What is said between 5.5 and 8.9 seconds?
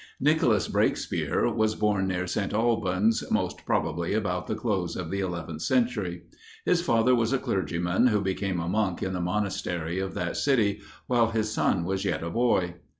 century. His father was a clergyman, who became a